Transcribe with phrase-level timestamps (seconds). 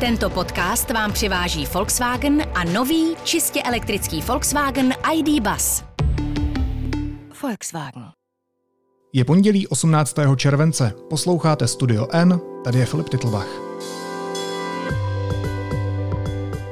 [0.00, 5.82] Tento podcast vám přiváží Volkswagen a nový čistě elektrický Volkswagen ID Bus.
[7.42, 8.04] Volkswagen.
[9.12, 10.16] Je pondělí 18.
[10.36, 10.92] července.
[11.10, 13.48] Posloucháte Studio N, tady je Filip Titlbach.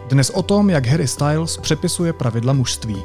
[0.09, 3.03] Dnes o tom, jak Harry Styles přepisuje pravidla mužství.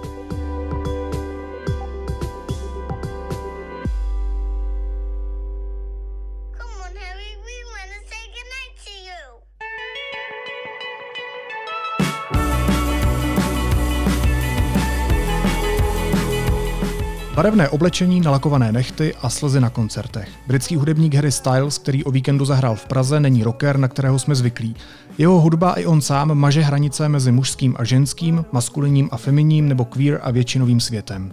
[17.37, 20.29] Barevné oblečení, nalakované nechty a slzy na koncertech.
[20.47, 24.35] Britský hudebník Harry Styles, který o víkendu zahrál v Praze, není rocker, na kterého jsme
[24.35, 24.75] zvyklí.
[25.17, 29.85] Jeho hudba i on sám maže hranice mezi mužským a ženským, maskulinním a feminním nebo
[29.85, 31.31] queer a většinovým světem.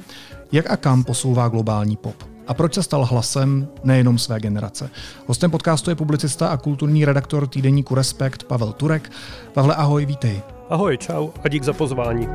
[0.53, 2.17] Jak a kam posouvá globální pop?
[2.47, 4.91] A proč se stal hlasem nejenom své generace?
[5.27, 9.13] Hostem podcastu je publicista a kulturní redaktor týdeníku Respekt Pavel Turek.
[9.53, 10.43] Pavle, ahoj, vítej.
[10.71, 12.29] Ahoj, čau a dík za pozvání.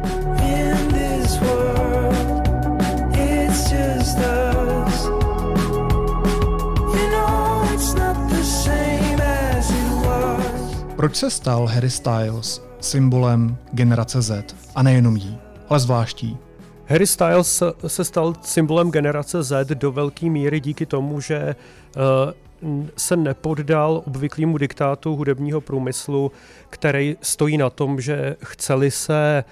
[11.00, 14.56] Proč se stal Harry Styles symbolem generace Z?
[14.76, 15.38] A nejenom jí,
[15.70, 16.38] ale zvláští.
[16.86, 21.56] Harry Styles se stal symbolem generace Z do velké míry díky tomu, že
[21.96, 26.32] uh, se nepoddal obvyklýmu diktátu hudebního průmyslu,
[26.70, 29.44] který stojí na tom, že chceli se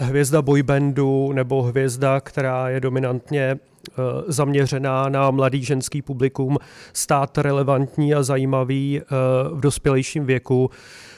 [0.00, 3.92] hvězda boybandu nebo hvězda, která je dominantně eh,
[4.26, 6.58] zaměřená na mladý ženský publikum,
[6.92, 9.04] stát relevantní a zajímavý eh,
[9.52, 10.70] v dospělejším věku,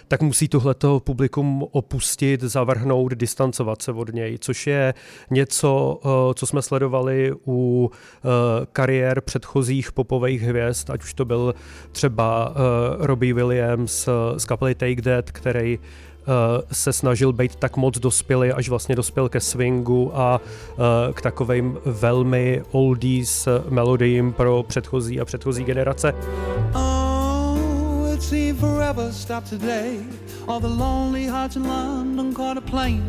[0.08, 4.94] tak musí tohleto publikum opustit, zavrhnout, distancovat se od něj, což je
[5.30, 7.90] něco, eh, co jsme sledovali u
[8.72, 11.54] kariér předchozích popových hvězd, ať už to byl
[11.92, 12.54] třeba
[12.98, 15.78] Robbie Williams z kapely Take That, který
[16.72, 20.40] se snažil být tak moc dospělý, až vlastně dospěl ke swingu a
[21.12, 26.14] k takovým velmi oldies melodiím pro předchozí a předchozí generace.
[26.74, 27.56] Oh,
[32.54, 33.02] the plane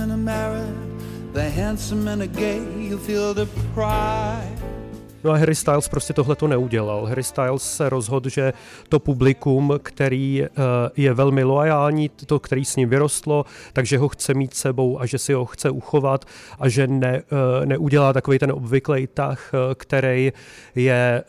[0.00, 0.94] and.
[1.32, 2.60] The handsome gay.
[2.78, 4.83] You feel the pride.
[5.24, 7.06] No a Harry Styles prostě tohle to neudělal.
[7.06, 8.52] Harry Styles se rozhodl, že
[8.88, 10.48] to publikum, který uh,
[10.96, 15.18] je velmi loajální, to, který s ním vyrostlo, takže ho chce mít sebou a že
[15.18, 16.24] si ho chce uchovat
[16.58, 20.32] a že ne, uh, neudělá takový ten obvyklý tah, uh, který
[20.74, 21.24] je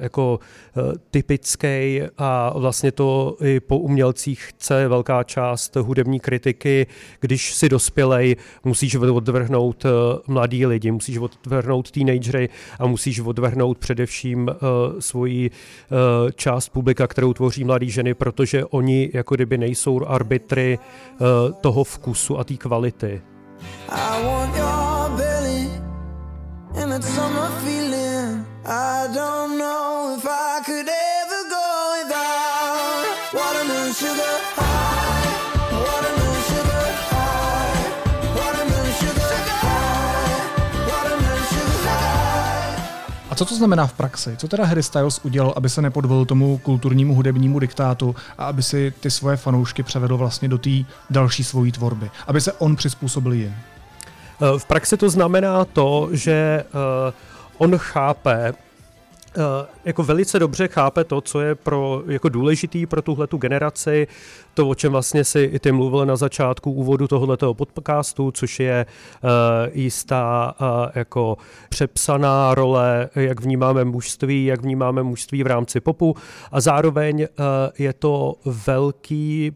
[0.00, 0.40] jako
[1.10, 6.86] typický a vlastně to i po umělcích chce velká část hudební kritiky.
[7.20, 9.86] Když si dospělej, musíš odvrhnout
[10.26, 14.54] mladý lidi, musíš odvrhnout teenagery a musíš odvrhnout odvrhnout především uh,
[14.98, 21.26] svoji uh, část publika, kterou tvoří mladé ženy, protože oni jako kdyby nejsou arbitry uh,
[21.60, 23.22] toho vkusu a té kvality.
[23.88, 24.79] I want your
[43.40, 44.36] co to znamená v praxi?
[44.36, 48.92] Co teda Harry Styles udělal, aby se nepodvolil tomu kulturnímu hudebnímu diktátu a aby si
[49.00, 50.70] ty svoje fanoušky převedl vlastně do té
[51.10, 52.10] další svojí tvorby?
[52.26, 53.54] Aby se on přizpůsobil jim?
[54.40, 57.14] Uh, v praxi to znamená to, že uh,
[57.58, 58.52] on chápe,
[59.84, 64.06] jako velice dobře chápe to, co je pro, jako důležitý pro tuhletu generaci,
[64.54, 68.86] to, o čem vlastně si i ty mluvil na začátku úvodu tohoto podcastu, což je
[69.22, 69.30] uh,
[69.72, 76.14] jistá uh, jako přepsaná role, jak vnímáme mužství, jak vnímáme mužství v rámci popu.
[76.52, 77.26] A zároveň uh,
[77.78, 78.34] je to
[78.66, 79.52] velký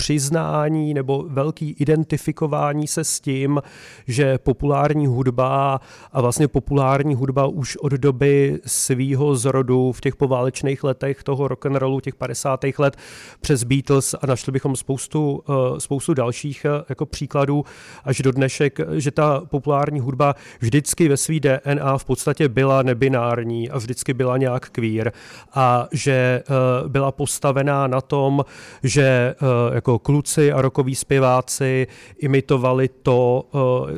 [0.00, 3.62] přiznání nebo velký identifikování se s tím,
[4.06, 5.80] že populární hudba
[6.12, 11.66] a vlastně populární hudba už od doby svýho zrodu v těch poválečných letech toho rock
[11.66, 12.64] and rollu těch 50.
[12.78, 12.96] let
[13.40, 17.64] přes Beatles a našli bychom spoustu, eh, spoustu dalších eh, jako příkladů
[18.04, 23.70] až do dnešek, že ta populární hudba vždycky ve svý DNA v podstatě byla nebinární
[23.70, 25.12] a vždycky byla nějak queer
[25.54, 26.12] a že
[26.42, 26.42] eh,
[26.88, 28.44] byla postavená na tom,
[28.82, 29.34] že
[29.74, 31.86] jako jako kluci a rokoví zpěváci
[32.18, 33.44] imitovali to,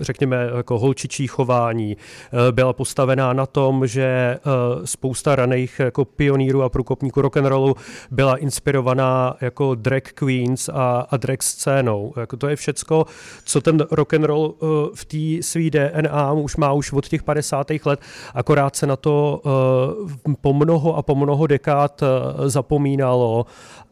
[0.01, 1.97] řekněme, jako holčičí chování.
[2.51, 4.39] Byla postavená na tom, že
[4.85, 7.77] spousta raných jako pionýrů a průkopníků rock'n'rollu
[8.11, 12.13] byla inspirovaná jako drag queens a, a drag scénou.
[12.17, 13.07] Jako to je všecko,
[13.45, 14.55] co ten rock and roll
[14.95, 17.67] v té svý DNA už má už od těch 50.
[17.85, 18.01] let,
[18.35, 19.43] akorát se na to
[20.41, 22.03] po mnoho a po mnoho dekád
[22.47, 23.47] zapomínalo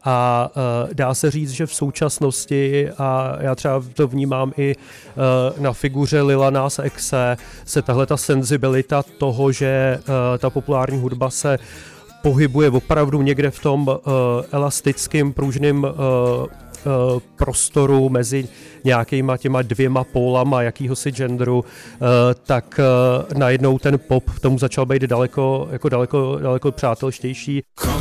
[0.04, 5.62] a uh, dá se říct, že v současnosti, a já třeba to vnímám i uh,
[5.62, 11.30] na figuře Lila Nas Exe, se tahle ta senzibilita toho, že uh, ta populární hudba
[11.30, 11.58] se
[12.22, 13.96] pohybuje opravdu někde v tom uh,
[14.52, 15.90] elastickém, pružném uh,
[17.36, 18.48] prostoru mezi
[18.84, 21.64] nějakýma těma dvěma pólama jakýhosi genderu,
[22.46, 22.80] tak
[23.36, 27.62] najednou ten pop tomu začal být daleko, jako daleko, daleko přátelštější.
[27.88, 27.99] A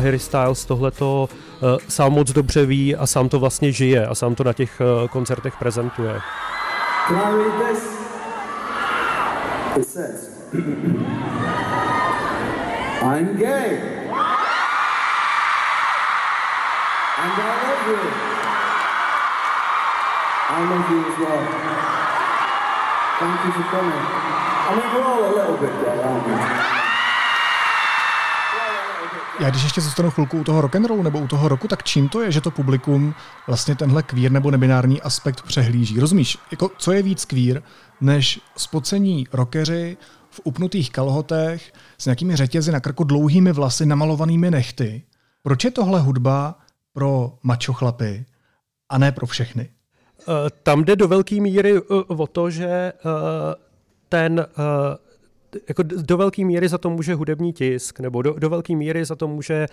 [0.00, 1.28] Harry Styles tohleto
[1.60, 4.80] uh, sám moc dobře ví a sám to vlastně žije a sám to na těch
[4.80, 6.20] uh, koncertech prezentuje.
[13.02, 13.80] I'm gay.
[17.18, 18.00] And I love you.
[20.48, 21.42] I love you as well.
[23.18, 24.04] Thank you for coming.
[24.68, 26.79] I mean, we're all a little bit gay, aren't we?
[29.40, 32.20] Já když ještě zůstanu chvilku u toho rock'n'rollu nebo u toho roku, tak čím to
[32.20, 33.14] je, že to publikum
[33.46, 36.00] vlastně tenhle queer nebo nebinární aspekt přehlíží?
[36.00, 37.62] Rozumíš, jako co je víc queer,
[38.00, 39.96] než spocení rockeři
[40.30, 45.02] v upnutých kalhotech s nějakými řetězy na krku dlouhými vlasy namalovanými nechty?
[45.42, 46.58] Proč je tohle hudba
[46.92, 48.24] pro mačo chlapy
[48.88, 49.68] a ne pro všechny?
[50.20, 52.92] Eh, tam jde do velké míry eh, o to, že eh,
[54.08, 54.46] ten
[55.68, 59.16] jako do velké míry za to může hudební tisk, nebo do, do velké míry za
[59.16, 59.66] to může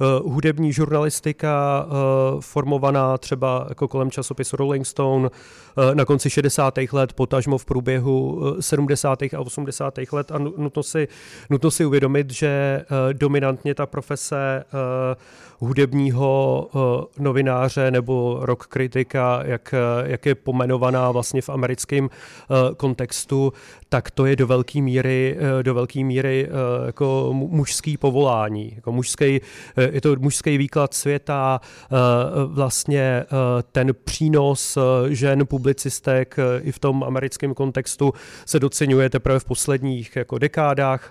[0.00, 6.78] uh, hudební žurnalistika uh, formovaná třeba jako kolem časopisu Rolling Stone uh, na konci 60.
[6.92, 9.22] let, potažmo v průběhu uh, 70.
[9.22, 9.98] a 80.
[10.12, 11.08] let a nutno si,
[11.50, 19.42] nutno si uvědomit, že uh, dominantně ta profese uh, hudebního uh, novináře nebo rock kritika,
[19.44, 19.74] jak,
[20.04, 23.52] jak je pomenovaná vlastně v americkém uh, kontextu,
[23.92, 28.72] tak to je do velké míry, eh, do velké míry eh, jako mužský povolání.
[28.74, 29.40] Jako mužský,
[29.76, 31.60] eh, je to mužský výklad světa,
[32.46, 33.24] vlastně
[33.72, 34.78] ten přínos
[35.08, 38.12] žen publicistek i v tom americkém kontextu
[38.46, 41.10] se docenuje teprve v posledních jako dekádách.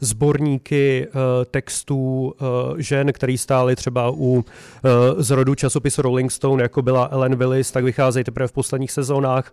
[0.00, 1.08] Sborníky
[1.50, 2.34] textů
[2.76, 4.44] žen, který stály třeba u
[5.16, 9.52] zrodu časopisu Rolling Stone, jako byla Ellen Willis, tak vycházejí teprve v posledních sezónách.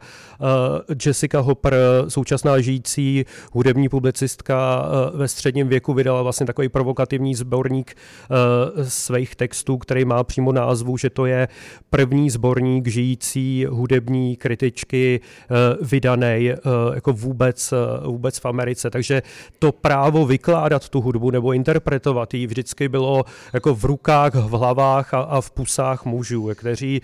[1.06, 1.76] Jessica Hopper,
[2.08, 9.36] současná žijící hudební publicistka eh, ve středním věku vydala vlastně takový provokativní sborník eh, svých
[9.36, 11.48] textů, který má přímo názvu, že to je
[11.90, 16.52] první sborník žijící hudební kritičky eh, vydaný
[16.94, 17.74] jako vůbec,
[18.06, 18.90] vůbec v Americe.
[18.90, 19.22] Takže
[19.60, 23.24] to právo vykládat tu hudbu nebo interpretovat ji vždycky bylo
[23.54, 27.02] jako v rukách, v hlavách a, a v pusách mužů, kteří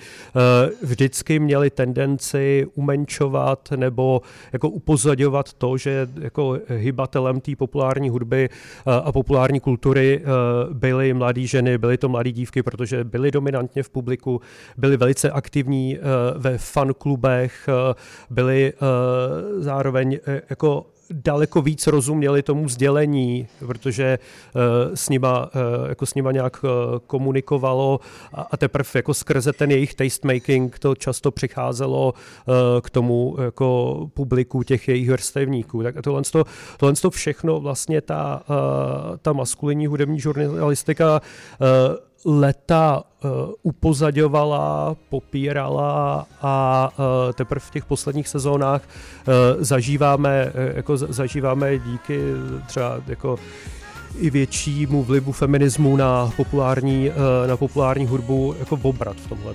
[0.83, 4.21] vždycky měli tendenci umenčovat nebo
[4.53, 10.73] jako upozadovat ukázat to, že jako hybatelem té populární hudby eh, a populární kultury eh,
[10.73, 14.41] byly mladé ženy, byly to mladé dívky, protože byly dominantně v publiku,
[14.77, 15.99] byly velice aktivní eh,
[16.37, 17.69] ve fanklubech,
[18.29, 18.73] byly
[19.59, 24.19] zároveň jako daleko víc rozuměli tomu sdělení, protože
[24.55, 24.61] uh,
[24.95, 26.69] s, nima, uh, jako s nima nějak uh,
[27.07, 27.99] komunikovalo
[28.33, 32.13] a, teprve jako skrze ten jejich tastemaking to často přicházelo
[32.81, 35.83] k tomu jako publiku těch jejich vrstevníků.
[35.83, 36.43] Tak tohle, to,
[36.77, 38.43] tohle to všechno vlastně ta,
[39.21, 41.21] ta maskulinní hudební žurnalistika
[42.27, 43.31] leta uh,
[43.63, 52.19] upozaďovala, popírala a uh, teprve v těch posledních sezónách uh, zažíváme, jako zažíváme díky
[52.67, 53.39] třeba jako
[54.19, 57.11] i většímu vlivu feminismu na populární,
[57.47, 59.53] na populární hudbu jako obrat v tomhle.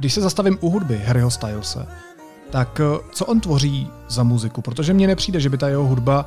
[0.00, 1.86] Když se zastavím u hudby Harryho Stylese,
[2.50, 4.62] tak eh, co on tvoří za muziku?
[4.62, 6.26] Protože mně nepřijde, že by ta jeho hudba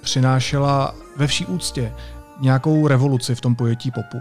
[0.00, 1.92] přinášela ve vší úctě
[2.40, 4.18] nějakou revoluci v tom pojetí popu.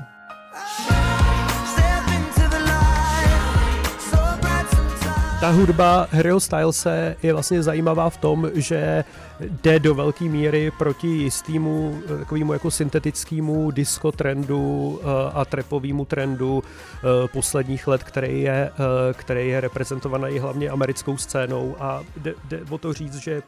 [5.40, 9.04] Ta hudba Harryho Stylese je vlastně zajímavá v tom, že
[9.40, 16.64] jde do velké míry proti jistému takovému jako syntetickému disco trendu eh, a trepovému trendu
[16.64, 21.76] eh, posledních let, který je, eh, který je reprezentovaný hlavně americkou scénou.
[21.80, 23.42] A jde, jde o to říct, že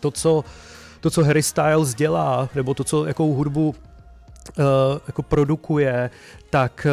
[0.00, 0.44] to, co
[1.00, 3.74] to, co Harry Styles dělá, nebo to, co jakou hudbu
[5.06, 6.10] jako produkuje,
[6.50, 6.86] tak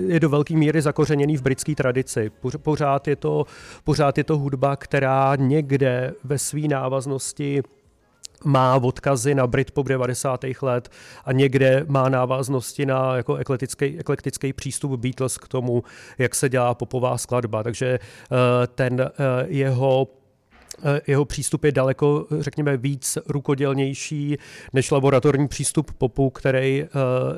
[0.00, 2.30] uh, je do velké míry zakořeněný v britské tradici.
[2.62, 3.46] Pořád je, to,
[3.84, 7.62] pořád je to hudba, která někde ve své návaznosti
[8.44, 10.44] má odkazy na Britpop 90.
[10.62, 10.88] let
[11.24, 15.82] a někde má návaznosti na jako eklektický, eklektický přístup Beatles k tomu,
[16.18, 17.62] jak se dělá popová skladba.
[17.62, 17.98] Takže
[18.30, 18.36] uh,
[18.74, 19.10] ten
[19.46, 20.21] jeho Eh,
[21.06, 24.36] jeho přístup je daleko, řekněme, víc rukodělnější
[24.72, 26.88] než laboratorní přístup popu, který eh,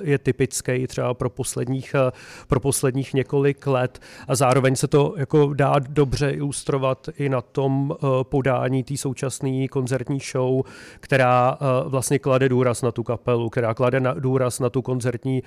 [0.03, 2.12] je typický třeba pro posledních, eh,
[2.49, 4.00] pro posledních několik let.
[4.29, 10.19] A zároveň se to jako dá dobře ilustrovat i na tom podání té současné koncertní
[10.33, 10.62] show,
[11.00, 15.43] která vlastně klade důraz na tu kapelu, která klade na, důraz na tu koncertní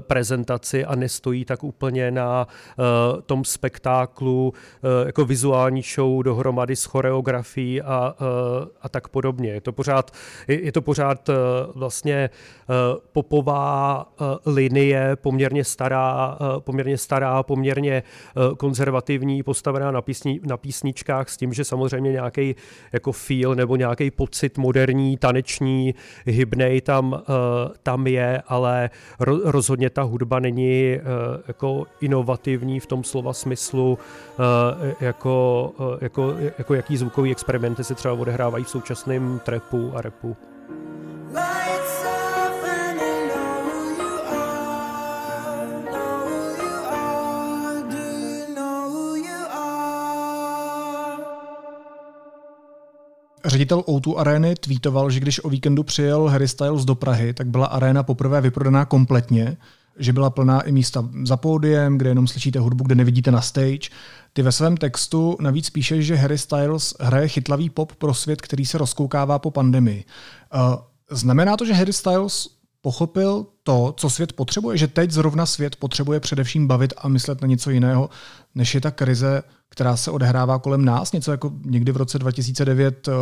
[0.00, 2.46] prezentaci a nestojí tak úplně na
[3.26, 4.52] tom spektáklu
[5.06, 9.50] jako vizuální show dohromady s choreografií fotografií a, eh, a tak podobně.
[9.50, 10.10] Je to pořád,
[10.48, 11.34] je, je to pořád eh,
[11.74, 12.74] vlastně eh,
[13.12, 14.06] popová
[14.46, 18.02] linie, poměrně stará, poměrně stará, poměrně
[18.56, 22.54] konzervativní, postavená na, písni, na písničkách s tím, že samozřejmě nějaký
[22.92, 25.94] jako feel nebo nějaký pocit moderní, taneční,
[26.26, 27.22] hybnej tam,
[27.82, 28.90] tam je, ale
[29.44, 30.98] rozhodně ta hudba není
[31.48, 33.98] jako inovativní v tom slova smyslu,
[35.00, 40.36] jako, jako, jako jaký zvukový takové experimenty se třeba odehrávají v současném trapu a repu.
[53.44, 57.66] Ředitel O2 Areny tweetoval, že když o víkendu přijel Harry Styles do Prahy, tak byla
[57.66, 59.56] arena poprvé vyprodaná kompletně,
[59.98, 63.88] že byla plná i místa za pódiem, kde jenom slyšíte hudbu, kde nevidíte na stage.
[64.32, 68.66] Ty ve svém textu navíc píšeš, že Harry Styles hraje chytlavý pop pro svět, který
[68.66, 70.04] se rozkoukává po pandemii.
[70.54, 70.74] Uh,
[71.10, 76.20] znamená to, že Harry Styles pochopil to, co svět potřebuje, že teď zrovna svět potřebuje
[76.20, 78.10] především bavit a myslet na něco jiného,
[78.54, 83.08] než je ta krize, která se odehrává kolem nás, něco jako někdy v roce 2009
[83.08, 83.14] uh,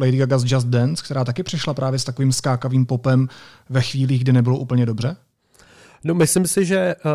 [0.00, 3.28] Lady Gaga's Just Dance, která taky přišla právě s takovým skákavým popem
[3.68, 5.16] ve chvílích, kdy nebylo úplně dobře?
[6.04, 7.12] No myslím si, že uh,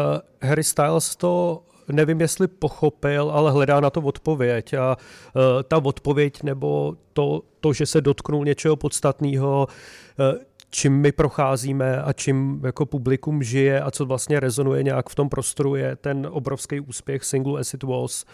[0.50, 4.74] Harry Styles to nevím, jestli pochopil, ale hledá na to odpověď.
[4.74, 9.68] A uh, ta odpověď nebo to, to, že se dotknul něčeho podstatného,
[10.20, 15.16] uh, čím my procházíme a čím jako publikum žije a co vlastně rezonuje nějak v
[15.16, 18.26] tom prostoru, je ten obrovský úspěch singlu As It Was,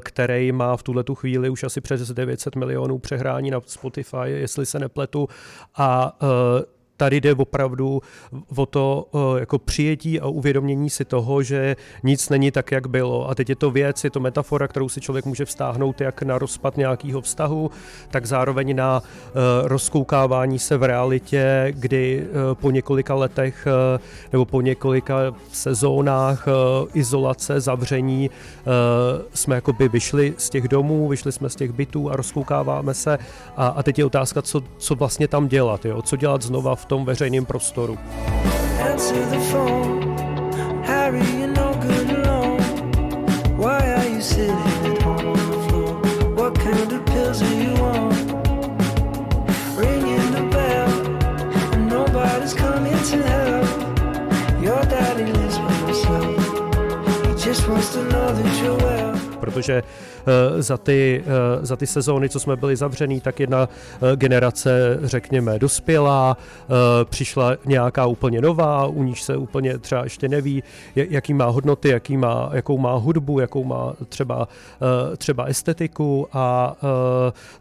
[0.00, 4.66] který má v tuhle tu chvíli už asi přes 900 milionů přehrání na Spotify, jestli
[4.66, 5.28] se nepletu.
[5.76, 6.18] A
[6.96, 8.02] tady jde opravdu
[8.56, 13.30] o to eh, jako přijetí a uvědomění si toho, že nic není tak, jak bylo.
[13.30, 16.38] A teď je to věc, je to metafora, kterou si člověk může vztáhnout jak na
[16.38, 17.70] rozpad nějakého vztahu,
[18.10, 23.66] tak zároveň na uh, rozkoukávání se v realitě, kdy uh, po několika letech
[24.32, 26.46] nebo po několika sezónách
[26.94, 28.30] izolace, zavření
[29.34, 33.18] jsme jakoby vyšli z těch domů, vyšli jsme z těch bytů a rozkoukáváme se.
[33.56, 36.02] A, a teď je otázka, co, co vlastně tam dělat, jo?
[36.02, 37.98] co dělat znova v tom veřejném prostoru.
[57.54, 59.01] just wants to know that you're well
[59.42, 64.16] protože eh, za ty, eh, za ty sezóny, co jsme byli zavřený, tak jedna eh,
[64.16, 66.36] generace, řekněme, dospělá,
[67.04, 70.62] přišla nějaká úplně nová, u níž se úplně třeba ještě neví,
[70.96, 74.48] jaký má hodnoty, jaký má, jakou má hudbu, jakou má třeba,
[75.16, 76.76] třeba estetiku a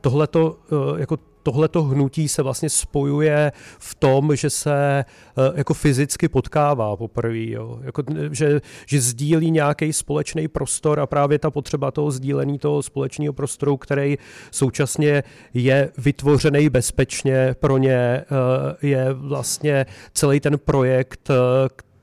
[0.02, 0.56] tohle to
[0.98, 5.06] jako tohleto hnutí se vlastně spojuje v tom, že se
[5.38, 7.46] uh, jako fyzicky potkává poprvé.
[7.82, 13.34] Jako, že, že sdílí nějaký společný prostor a právě ta potřeba toho sdílení toho společného
[13.34, 14.18] prostoru, který
[14.52, 21.36] současně je vytvořený bezpečně pro ně, uh, je vlastně celý ten projekt, uh,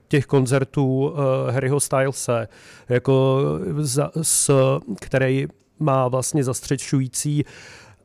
[0.09, 1.15] těch koncertů uh,
[1.51, 2.49] Harryho Stylese,
[2.89, 3.43] jako
[3.79, 4.51] za, s,
[5.01, 5.47] který
[5.79, 7.45] má vlastně zastřečující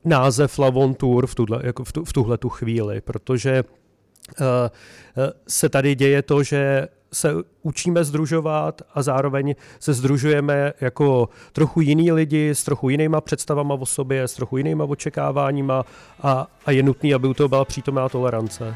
[0.05, 5.23] název Lavon Tour v, tuhle, jako v, tu, v tuhle tu chvíli, protože uh, uh,
[5.47, 12.11] se tady děje to, že se učíme združovat a zároveň se združujeme jako trochu jiný
[12.11, 15.85] lidi s trochu jinýma představama o sobě, s trochu jinýma očekáváníma
[16.21, 18.75] a, a je nutný, aby u toho byla přítomná tolerance.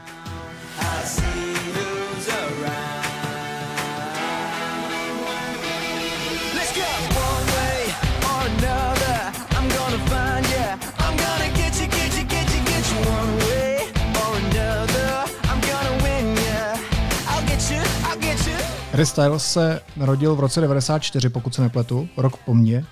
[18.98, 22.86] Harry Styles se narodil v roce 94, pokud se nepletu, rok po mně.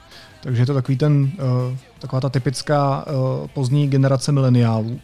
[0.44, 5.00] Takže je to takový ten, uh, taková ta typická uh, pozdní generace mileniálů.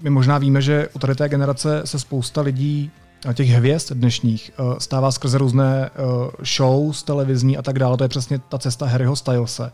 [0.00, 2.90] My možná víme, že u tady té generace se spousta lidí,
[3.28, 7.96] a těch hvězd dnešních, stává skrze různé uh, shows televizní a tak dále.
[7.96, 9.72] To je přesně ta cesta Harryho Stylese.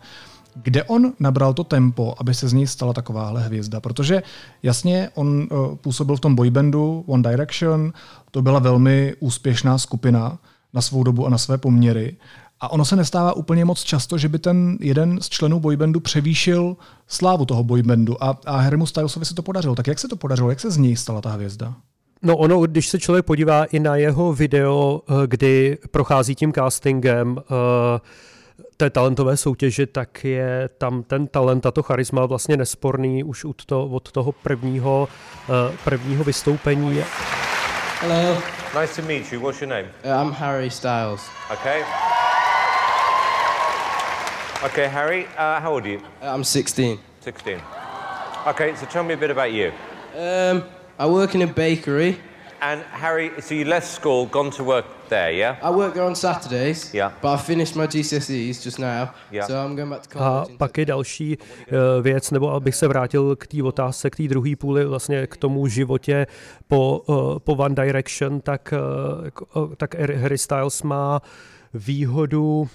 [0.54, 3.80] Kde on nabral to tempo, aby se z něj stala takováhle hvězda?
[3.80, 4.23] Protože
[4.62, 5.49] jasně, on
[5.80, 7.92] působil v tom boybandu One Direction,
[8.30, 10.38] to byla velmi úspěšná skupina
[10.75, 12.16] na svou dobu a na své poměry.
[12.61, 16.76] A ono se nestává úplně moc často, že by ten jeden z členů boybandu převýšil
[17.09, 18.25] slávu toho boybandu.
[18.25, 19.75] A, a Harrymu Stylesovi se to podařilo.
[19.75, 20.50] Tak jak se to podařilo?
[20.50, 21.75] Jak se z něj stala ta hvězda?
[22.23, 27.38] No ono, když se člověk podívá i na jeho video, eh, kdy prochází tím castingem
[27.38, 28.00] eh,
[28.76, 33.64] té talentové soutěže, tak je tam ten talent a to charisma vlastně nesporný už od,
[33.64, 35.09] to, od toho prvního,
[35.49, 37.00] eh, prvního vystoupení.
[38.00, 38.38] Hello,
[38.75, 39.38] Nice to meet you.
[39.38, 39.87] What's your name?
[40.04, 41.28] uh, I'm Harry Styles.
[41.49, 41.78] Okay.
[44.64, 46.00] Okay, Harry, uh, how old are you?
[46.21, 46.99] Uh, I'm 16.
[47.21, 47.61] 16.
[48.49, 49.71] Okay, so tell me a bit about you.
[50.16, 50.64] Um,
[50.99, 52.19] I work in a bakery.
[52.64, 55.56] And Harry, so you left school, gone to work there, yeah?
[55.62, 56.94] I work there on Saturdays.
[56.94, 57.12] Yeah.
[57.21, 59.11] But I finished my GCSEs just now.
[59.30, 59.47] Yeah.
[59.47, 60.50] So I'm going back to A college.
[60.50, 64.23] in pak je další eh, věc, nebo abych se vrátil k té otázce, k té
[64.23, 66.26] druhé půli, vlastně k tomu životě
[66.68, 71.23] po, eh, po One Direction, tak, eh, tak Harry Styles má
[71.75, 72.68] výhodu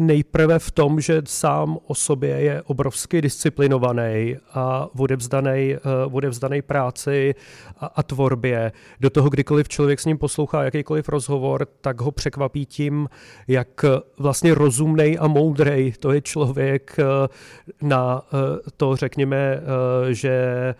[0.00, 5.76] nejprve v tom, že sám o sobě je obrovsky disciplinovaný a odevzdaný,
[6.06, 7.34] uh, odevzdaný práci
[7.80, 8.72] a, a tvorbě.
[9.00, 13.08] Do toho, kdykoliv člověk s ním poslouchá jakýkoliv rozhovor, tak ho překvapí tím,
[13.48, 13.84] jak
[14.18, 18.38] vlastně rozumnej a moudrej to je člověk uh, na uh,
[18.76, 20.74] to, řekněme, uh, že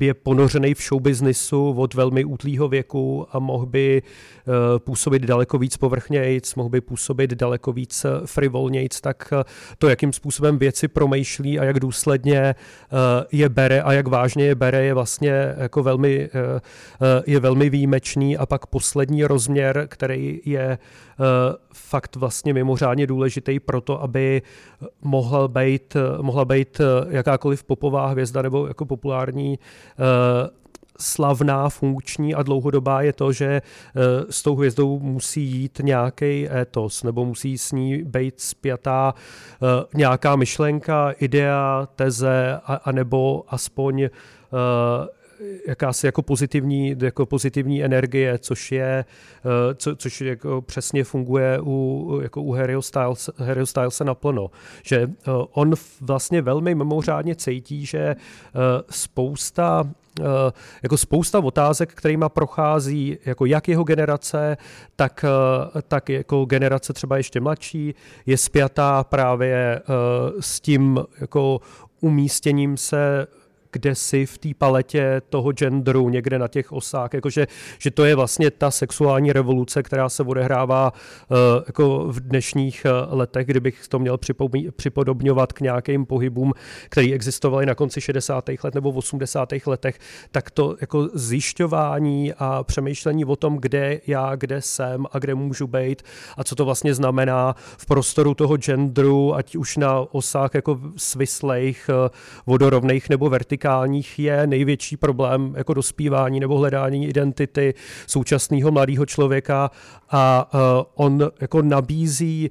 [0.00, 5.76] je ponořený v showbiznisu od velmi útlýho věku a mohl by uh, působit daleko víc
[5.76, 9.32] povrchnějc, mohl by působit daleko víc uh, frivolnějc, tak
[9.78, 12.54] to, jakým způsobem věci promýšlí a jak důsledně
[13.32, 16.30] je bere a jak vážně je bere, je vlastně jako velmi,
[17.26, 18.36] je velmi výjimečný.
[18.36, 20.78] A pak poslední rozměr, který je
[21.74, 24.42] fakt vlastně mimořádně důležitý pro to, aby
[25.02, 30.62] mohla být, mohla být uh, jakákoliv popová hvězda nebo jako populární uh,
[31.02, 33.62] slavná, funkční a dlouhodobá je to, že eh,
[34.30, 39.14] s tou hvězdou musí jít nějaký étos, nebo musí s ní být eh,
[39.94, 44.08] nějaká myšlenka, idea, teze, a, nebo aspoň eh,
[45.68, 49.04] jakási jako pozitivní, jako pozitivní energie, což je,
[49.74, 54.50] co, což jako přesně funguje u, jako u Harryho, Styles, Harryho Stylese naplno.
[54.82, 55.10] Že
[55.52, 58.16] on vlastně velmi mimořádně cítí, že
[58.90, 59.84] spousta
[60.82, 64.56] jako spousta otázek, kterýma prochází jako jak jeho generace,
[64.96, 65.24] tak,
[65.88, 67.94] tak jako generace třeba ještě mladší,
[68.26, 69.80] je spjatá právě
[70.40, 71.60] s tím jako
[72.00, 73.26] umístěním se
[73.72, 77.46] kde si v té paletě toho genderu, někde na těch osách, jakože,
[77.78, 83.18] že to je vlastně ta sexuální revoluce, která se odehrává uh, jako v dnešních uh,
[83.18, 84.18] letech, kdybych to měl
[84.76, 86.52] připodobňovat k nějakým pohybům,
[86.88, 88.50] které existovaly na konci 60.
[88.64, 89.48] let nebo v 80.
[89.66, 89.98] letech,
[90.30, 95.66] tak to jako zjišťování a přemýšlení o tom, kde já, kde jsem a kde můžu
[95.66, 96.02] být
[96.36, 101.90] a co to vlastně znamená v prostoru toho genderu, ať už na osách jako svislejch,
[102.46, 107.74] vodorovných nebo vertikálních, vertikálních je největší problém jako dospívání nebo hledání identity
[108.06, 109.70] současného mladého člověka
[110.10, 110.60] a uh,
[110.94, 112.50] on jako nabízí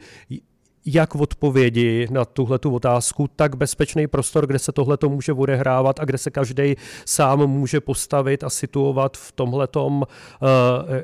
[0.86, 6.06] jak odpovědi na tuhle tu otázku, tak bezpečný prostor, kde se tohle může odehrávat a
[6.06, 10.04] kde se každý sám může postavit a situovat v tomhletom,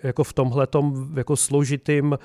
[0.04, 2.18] jako v tomhletom jako složitým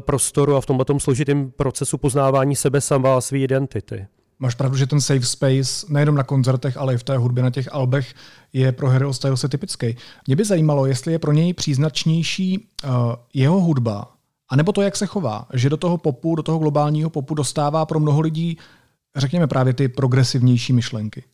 [0.00, 4.06] prostoru a v tomhletom složitým procesu poznávání sebe sama a své identity.
[4.38, 7.50] Máš pravdu, že ten safe space nejenom na koncertech, ale i v té hudbě na
[7.50, 8.14] těch albech
[8.52, 9.96] je pro Harryho Stylese typický.
[10.26, 12.90] Mě by zajímalo, jestli je pro něj příznačnější uh,
[13.34, 14.12] jeho hudba,
[14.48, 18.00] anebo to, jak se chová, že do toho popu, do toho globálního popu dostává pro
[18.00, 18.58] mnoho lidí,
[19.16, 21.24] řekněme právě ty progresivnější myšlenky.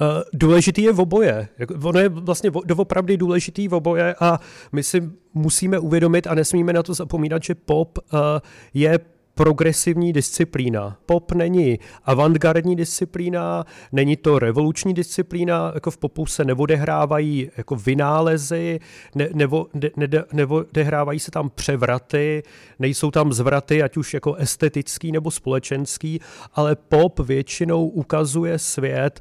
[0.00, 1.48] Uh, důležitý je v oboje.
[1.82, 4.40] Ono je vlastně doopravdy důležitý v oboje a
[4.72, 8.18] my si musíme uvědomit a nesmíme na to zapomínat, že pop uh,
[8.74, 8.98] je
[9.36, 10.96] progresivní disciplína.
[11.06, 18.80] Pop není avantgardní disciplína, není to revoluční disciplína, jako v popu se neodehrávají jako vynálezy,
[19.14, 22.42] ne, nebo, ne, ne, neodehrávají se tam převraty,
[22.78, 26.20] nejsou tam zvraty, ať už jako estetický nebo společenský,
[26.54, 29.20] ale pop většinou ukazuje svět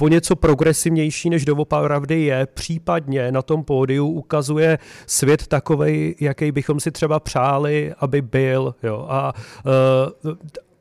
[0.00, 6.80] o něco progresivnější, než doopravdy je, případně na tom pódiu ukazuje svět takovej, jaký bychom
[6.80, 8.74] si třeba přáli, aby byl.
[8.82, 9.06] Jo.
[9.08, 9.32] A
[10.24, 10.32] uh,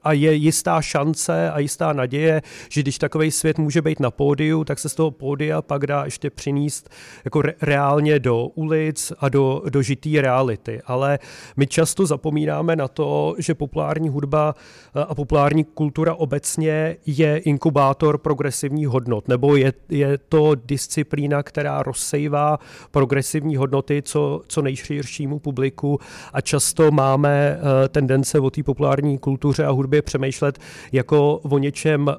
[0.09, 4.63] a je jistá šance a jistá naděje, že když takový svět může být na pódiu,
[4.63, 6.89] tak se z toho pódia pak dá ještě přinést
[7.25, 10.81] jako re- reálně do ulic a do, do žitý reality.
[10.85, 11.19] Ale
[11.57, 14.55] my často zapomínáme na to, že populární hudba
[14.95, 21.83] eh, a populární kultura obecně je inkubátor progresivních hodnot, nebo je, je to disciplína, která
[21.83, 22.59] rozsejvá
[22.91, 25.99] progresivní hodnoty co, co nejširšímu publiku
[26.33, 30.59] a často máme uh, tendence o té populární kultuře a hudbě přemýšlet
[30.91, 32.15] jako o něčem uh,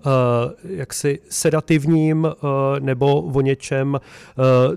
[0.70, 2.30] jaksi sedativním uh,
[2.80, 4.00] nebo o něčem, uh,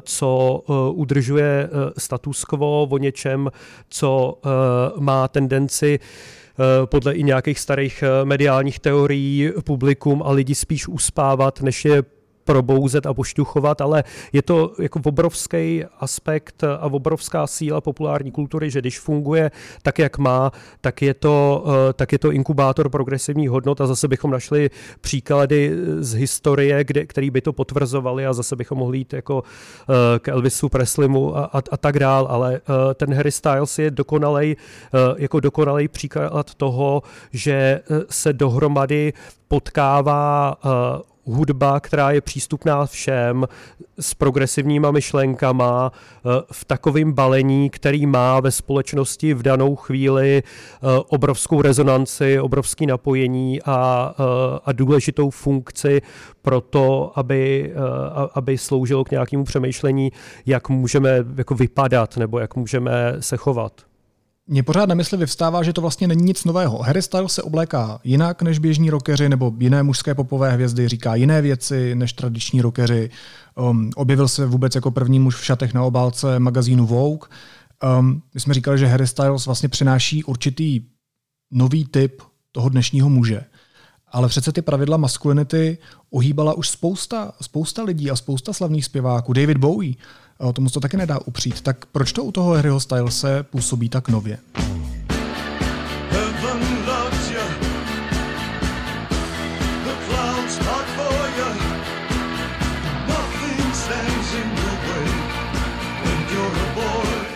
[0.04, 0.62] co
[0.94, 3.52] udržuje status quo, o něčem,
[3.90, 4.40] co
[5.00, 6.00] má tendenci
[6.86, 12.04] podle i nějakých starých mediálních teorií publikum a lidi spíš uspávat, než je
[12.46, 14.04] probouzet a pošťuchovat, ale
[14.34, 19.52] je to jako obrovský aspekt a obrovská síla populární kultury, že když funguje
[19.82, 20.52] tak, jak má,
[20.82, 24.70] tak je to, eh, tak je to inkubátor progresivních hodnot a zase bychom našli
[25.02, 30.20] příklady z historie, kde, který by to potvrzovali a zase bychom mohli jít jako eh,
[30.20, 34.56] k Elvisu Preslimu a, a, a tak dál, ale eh, ten Harry Styles je dokonalej,
[35.18, 37.02] jako dokonalej příklad toho,
[37.32, 39.14] že se dohromady
[39.48, 40.56] potkává
[41.26, 43.48] hudba, která je přístupná všem,
[44.00, 50.88] s progresivníma myšlenkama, eh, v takovém balení, který má ve společnosti v danou chvíli eh,
[51.08, 56.02] obrovskou rezonanci, obrovský napojení a, eh, a důležitou funkci
[56.42, 57.74] pro to, aby,
[58.34, 60.12] aby sloužilo k nějakému přemýšlení,
[60.46, 63.93] jak můžeme jako vypadat nebo jak můžeme se chovat.
[64.48, 66.78] Mně pořád na mysli vyvstává, že to vlastně není nic nového.
[66.78, 71.42] Harry Styles se obléká jinak než běžní rockeři nebo jiné mužské popové hvězdy, říká jiné
[71.42, 73.10] věci než tradiční rockeři.
[73.56, 77.30] Um, objevil se vůbec jako první muž v šatech na obálce magazínu Vogue.
[78.00, 80.82] Um, my jsme říkali, že Harry Styles vlastně přináší určitý
[81.52, 83.44] nový typ toho dnešního muže.
[84.08, 85.78] Ale přece ty pravidla maskulinity
[86.10, 89.34] ohýbala už spousta, spousta lidí a spousta slavných zpěváků.
[89.34, 89.96] David Bowie,
[90.54, 91.62] tomu se to taky nedá upřít.
[91.62, 94.38] Tak proč to u toho Harryho Stylese působí tak nově?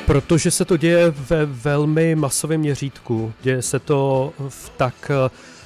[0.06, 3.34] Protože se to děje ve velmi masovém měřítku.
[3.42, 5.57] Děje se to v tak Eh,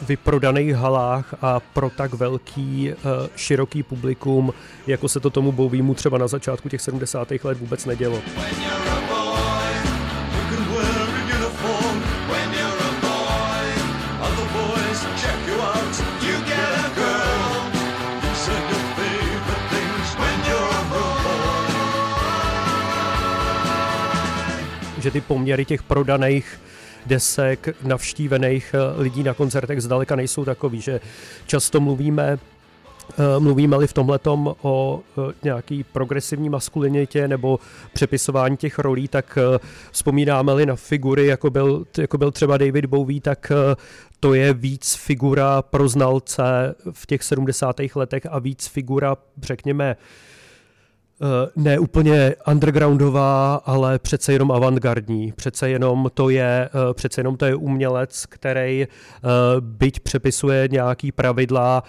[0.00, 2.94] vyprodaných halách a pro tak velký, eh,
[3.36, 4.52] široký publikum,
[4.86, 7.44] jako se to tomu Bowiemu třeba na začátku těch 70.
[7.44, 8.22] let vůbec nedělo.
[25.04, 26.60] že ty poměry těch prodaných
[27.06, 31.00] desek navštívených eh, lidí na koncertech zdaleka nejsou takový, že
[31.46, 37.58] často mluvíme eh, Mluvíme-li v tomhletom o eh, nějaký progresivní maskulinitě nebo
[37.92, 39.38] přepisování těch rolí, tak
[39.90, 43.52] vzpomínáme-li na figury, jako byl, jako byl třeba David Bowie, tak
[44.20, 47.76] to je víc figura pro znalce v těch 70.
[47.94, 49.96] letech a víc figura, řekněme,
[51.56, 55.32] ne úplně undergroundová, ale přece jenom avantgardní.
[55.32, 58.88] Přece jenom to je, eh, přece jenom to je umělec, který eh,
[59.60, 61.82] byť přepisuje nějaký pravidla,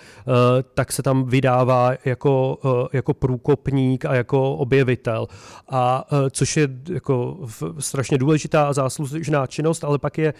[0.73, 2.59] tak se tam vydává jako,
[2.93, 5.27] jako průkopník a jako objevitel.
[5.69, 7.37] A což je jako
[7.79, 10.33] strašně důležitá a záslužná činnost, ale pak je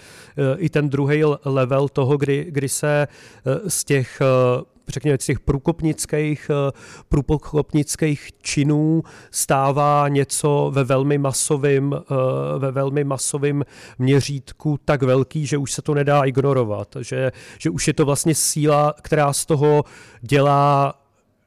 [0.57, 3.07] i ten druhý level toho, kdy, kdy se
[3.67, 4.21] z těch
[4.87, 6.71] řekněme, z těch průkopnických, eh,
[7.09, 13.63] průkopnických činů stává něco ve velmi masovém, eh, ve velmi masovém
[13.99, 18.35] měřítku tak velký, že už se to nedá ignorovat, že, že už je to vlastně
[18.35, 19.83] síla, která z toho
[20.21, 20.93] dělá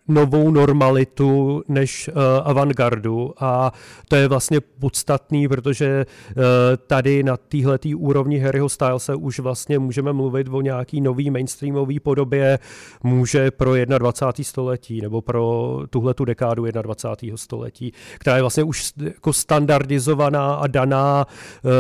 [0.09, 3.73] novou normalitu než uh, avantgardu a
[4.09, 6.43] to je vlastně podstatný, protože uh,
[6.87, 12.59] tady na téhle úrovni Harryho Stylese už vlastně můžeme mluvit o nějaký nový mainstreamový podobě
[13.03, 14.45] může pro 21.
[14.45, 17.37] století nebo pro tuhle tu dekádu 21.
[17.37, 21.27] století, která je vlastně už jako standardizovaná a daná
[21.65, 21.71] uh,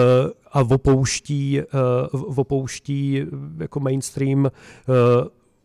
[0.52, 1.60] a opouští,
[2.36, 3.26] opouští
[3.58, 4.50] jako mainstream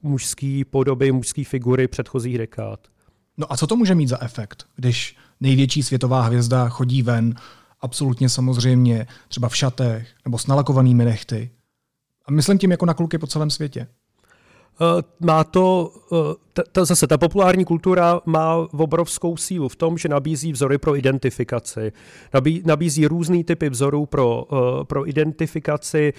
[0.03, 2.87] mužský podoby, mužské figury předchozích dekád.
[3.37, 7.35] No a co to může mít za efekt, když největší světová hvězda chodí ven,
[7.81, 11.51] absolutně samozřejmě, třeba v šatech nebo s nalakovanými nechty?
[12.25, 13.87] A myslím tím jako na kluky po celém světě.
[14.81, 16.17] Uh, má to, uh,
[16.53, 20.97] ta, ta, zase ta populární kultura má obrovskou sílu v tom, že nabízí vzory pro
[20.97, 21.91] identifikaci.
[22.33, 26.13] Nabí, nabízí různý typy vzorů pro, uh, pro identifikaci,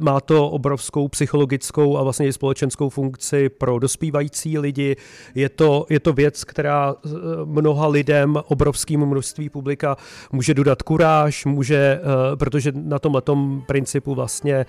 [0.00, 4.96] má to obrovskou psychologickou a vlastně i společenskou funkci pro dospívající lidi.
[5.34, 6.94] Je to, je to věc, která
[7.44, 9.96] mnoha lidem, obrovským množství publika
[10.32, 12.00] může dodat kuráž, může,
[12.34, 13.22] protože na tomhle
[13.66, 14.66] principu vlastně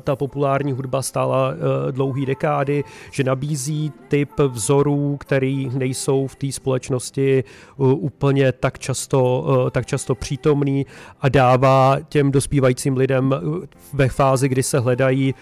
[0.00, 1.54] ta populární hudba stála uh,
[1.92, 2.24] dlouhý
[2.64, 7.44] dekády, že nabízí typ vzorů, který nejsou v té společnosti
[7.76, 10.86] uh, úplně tak často, uh, tak často přítomný
[11.20, 15.34] a dává těm dospívajícím lidem uh, ve fázi, kdy se hledají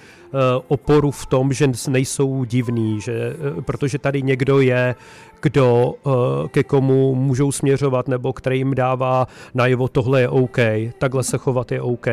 [0.69, 4.95] oporu v tom, že nejsou divní, že, protože tady někdo je,
[5.41, 5.95] kdo
[6.49, 10.59] ke komu můžou směřovat nebo který jim dává najevo tohle je OK,
[10.99, 12.07] takhle se chovat je OK.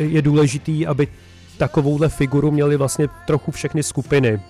[0.00, 1.08] Je důležitý, aby
[1.58, 4.40] takovouhle figuru měli vlastně trochu všechny skupiny.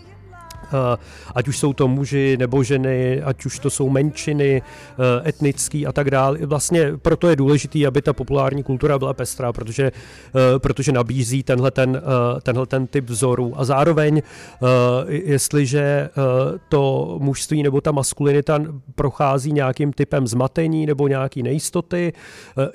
[0.72, 0.96] Eh,
[1.34, 5.92] ať už jsou to muži nebo ženy, ať už to jsou menšiny, eh, etnický a
[5.92, 6.38] tak dále.
[6.38, 11.70] Vlastně proto je důležité, aby ta populární kultura byla pestrá, protože, eh, protože nabízí tenhle
[11.70, 12.02] ten,
[12.42, 13.52] tenhle ten typ vzorů.
[13.56, 14.22] A zároveň,
[15.08, 16.08] jestliže
[16.68, 18.62] to mužství nebo ta maskulinita
[18.94, 22.12] prochází nějakým typem zmatení nebo nějaký nejistoty,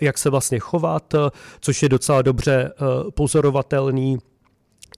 [0.01, 1.13] jak se vlastně chovat,
[1.59, 2.71] což je docela dobře
[3.13, 4.17] pozorovatelný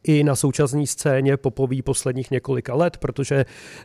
[0.03, 3.35] i na současné scéně popový posledních několika let, protože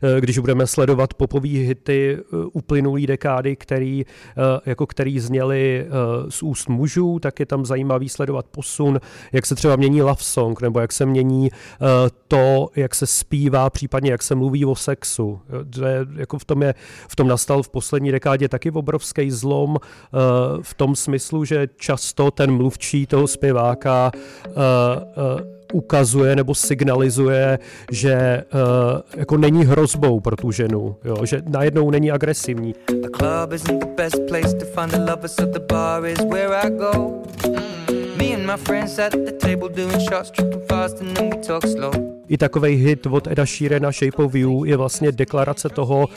[0.02, 5.86] eh, když budeme sledovat popový hity eh, uplynulý dekády, který, eh, jako který zněly
[6.28, 9.00] z úst mužů, tak je tam zajímavý sledovat posun,
[9.32, 11.50] jak se třeba mění love song, nebo jak se mění
[12.28, 15.40] to, jak se zpívá, případně jak se mluví o sexu.
[15.74, 16.74] Že jako v tom, je,
[17.08, 19.76] v tom nastal v poslední dekádě taky obrovský zlom
[20.62, 24.12] v tom smyslu, že často ten mluvčí toho zpěváka
[25.72, 27.58] ukazuje nebo signalizuje,
[27.90, 28.60] že uh,
[29.16, 32.74] jako není hrozbou pro tu ženu, jo, že najednou není agresivní.
[38.16, 41.66] Me and my friends at the table doing shots, tripping fast and then we talk
[41.66, 46.08] slow i takový hit od Eda Sheerana Shape of You je vlastně deklarace toho,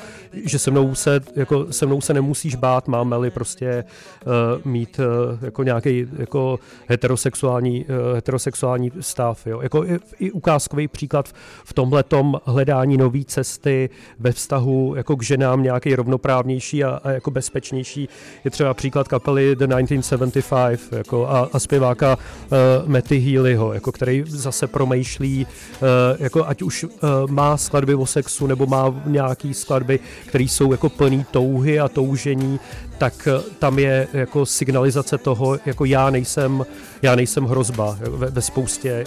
[0.46, 3.84] že se mnou se, jako, se, mnou se nemusíš bát, máme-li prostě
[4.26, 5.06] uh, mít uh,
[5.42, 9.48] jako nějaký jako heterosexuální, uh, heterosexuální stav.
[9.48, 9.62] Jo.
[9.62, 11.34] Jako i, i ukázkový příklad v,
[11.66, 12.04] v tomhle
[12.46, 18.10] hledání nové cesty ve vztahu jako k ženám nějaký rovnoprávnější a, a jako bezpečnější
[18.44, 24.24] je třeba příklad kapely The 1975 jako a, a zpěváka uh, Matty Healyho, jako který
[24.28, 25.48] zase promýšlí
[25.82, 25.88] uh,
[26.20, 26.90] jako ať už uh,
[27.30, 32.60] má skladby o sexu nebo má nějaký skladby, které jsou jako plný touhy a toužení,
[32.98, 36.66] tak uh, tam je jako signalizace toho, jako já nejsem,
[37.02, 39.06] já nejsem hrozba ve, ve spoustě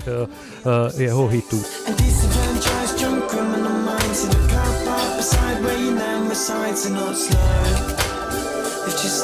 [0.97, 1.63] jeho hitů.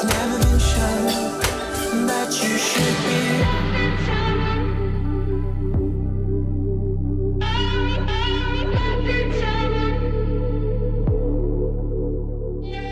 [0.03, 0.44] never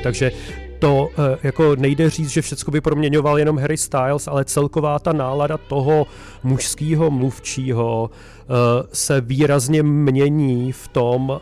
[0.04, 0.32] Takže
[0.84, 5.13] to eh, jako nejde říct, že všechno by proměňoval jenom Harry Styles, ale celková ta
[5.13, 6.08] nálada toho
[6.43, 8.46] mužského mluvčího eh,
[8.93, 11.41] se výrazně mění v tom,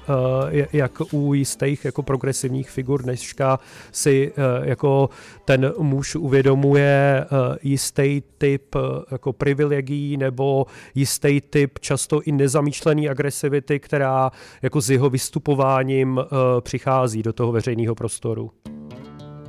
[0.54, 3.60] eh, jak u jistých jako progresivních figur dneška
[3.92, 5.10] si jako
[5.46, 7.26] ten muž uvědomuje
[7.62, 8.76] jistý typ
[9.12, 16.20] jako privilegií nebo jistý typ často i nezamýšlený agresivity, která jako s jeho vystupováním
[16.62, 18.52] přichází do toho veřejného prostoru.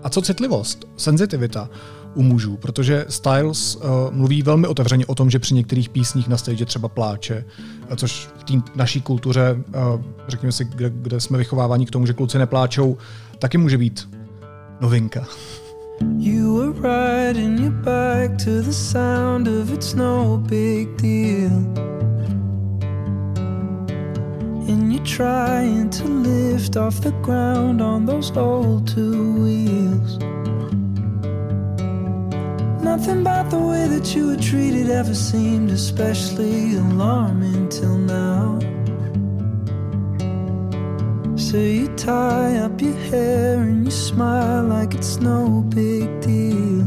[0.03, 1.69] A co citlivost, senzitivita
[2.15, 2.57] u mužů?
[2.57, 6.89] Protože Styles uh, mluví velmi otevřeně o tom, že při některých písních na stage třeba
[6.89, 7.45] pláče,
[7.97, 9.57] což v té naší kultuře,
[9.95, 12.97] uh, řekněme si, kde, kde jsme vychováváni k tomu, že kluci nepláčou,
[13.39, 14.09] taky může být
[14.81, 15.27] novinka.
[16.19, 21.51] You were riding your bike to the sound of it's no big deal
[24.69, 30.19] And you're trying to lift off the ground on those old two wheels.
[32.83, 38.59] Nothing about the way that you were treated ever seemed especially alarming till now.
[41.37, 46.87] So you tie up your hair and you smile like it's no big deal.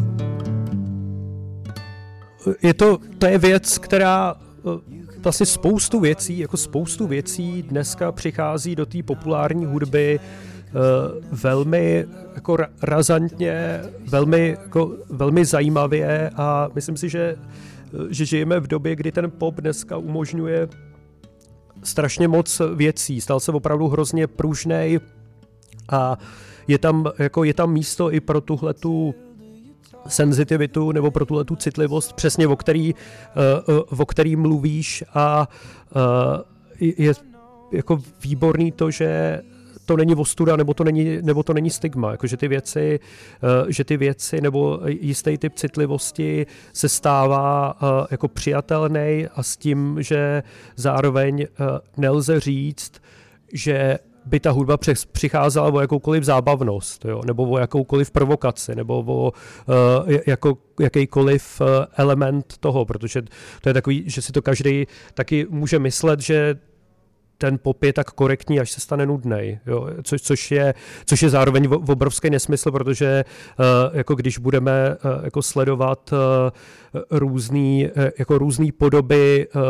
[2.61, 4.35] Je to, to je věc, která
[4.65, 10.81] eh, vlastně spoustu věcí, jako spoustu věcí dneska přichází do té populární hudby uh,
[11.31, 17.35] velmi jako razantně, velmi, jako, velmi zajímavě a myslím si, že,
[18.09, 20.67] že žijeme v době, kdy ten pop dneska umožňuje
[21.83, 23.21] strašně moc věcí.
[23.21, 24.99] Stal se opravdu hrozně pružnej
[25.89, 26.17] a
[26.67, 29.15] je tam, jako je tam místo i pro tuhle tu
[30.07, 35.47] senzitivitu nebo pro tuhle tu citlivost, přesně o který, uh, o který mluvíš a
[35.95, 36.01] uh,
[36.79, 37.13] je
[37.71, 39.41] jako výborný to, že
[39.85, 42.99] to není ostuda, nebo to není, nebo to není stigma, jako že ty věci,
[43.67, 47.77] že ty věci nebo jistý typ citlivosti se stává
[48.11, 50.43] jako přijatelný a s tím, že
[50.75, 51.47] zároveň
[51.97, 52.91] nelze říct,
[53.53, 54.77] že by ta hudba
[55.11, 61.67] přicházela o jakoukoliv zábavnost, jo, nebo o jakoukoliv provokaci, nebo o uh, jako, jakýkoliv uh,
[61.95, 63.21] element toho, protože
[63.61, 66.55] to je takový, že si to každý taky může myslet, že
[67.37, 69.87] ten pop je tak korektní, až se stane nudný, jo?
[70.03, 70.73] Co, což, je,
[71.05, 73.25] což je zároveň v, obrovský nesmysl, protože
[73.59, 79.61] uh, jako když budeme uh, jako sledovat uh, různý, uh, jako různý podoby uh,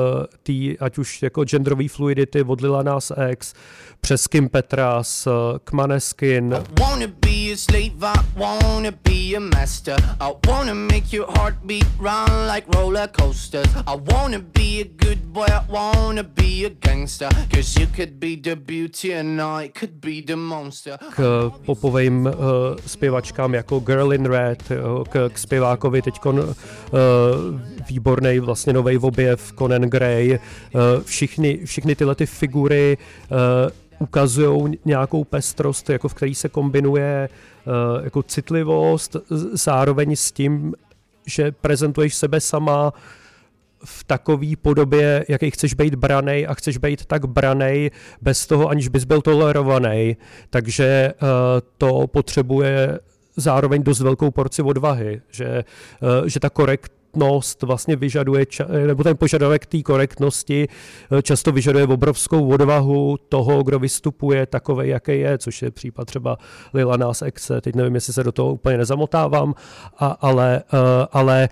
[0.44, 3.54] tý, ať už jako genderový fluidity od Lila Nas X,
[4.02, 6.54] přes Kim Petras, uh, Kmaneskin.
[6.54, 6.70] Like.
[21.16, 22.34] K popovým uh,
[22.86, 26.40] zpěvačkám jako Girl in Red, uh, k, k zpěvákovi teď uh,
[27.90, 30.40] výborný vlastně nový objev Conan Gray,
[30.74, 32.98] uh, všichni, všichni tyhle ty figury
[33.32, 33.38] uh,
[34.00, 37.30] ukazují nějakou pestrost, jako v který se kombinuje
[37.66, 39.16] uh, jako citlivost,
[39.54, 40.74] zároveň s tím,
[41.26, 42.94] že prezentuješ sebe sama uh,
[43.86, 48.88] v takové podobě, jaký chceš být branej a chceš být tak branej bez toho, aniž
[48.88, 50.18] bys byl tolerovaný.
[50.50, 51.28] Takže uh,
[51.78, 53.00] to potřebuje
[53.36, 55.64] zároveň dost velkou porci odvahy, že,
[56.02, 58.46] uh, že ta korektnost vlastně vyžaduje,
[58.88, 60.68] nebo ten požadavek té korektnosti
[61.12, 66.38] uh, často vyžaduje obrovskou odvahu toho, kdo vystupuje takový, jaký je, což je případ třeba
[66.74, 69.54] Lila Nas X, teď nevím, jestli se do toho úplně nezamotávám,
[69.98, 70.64] a, ale,
[71.12, 71.50] ale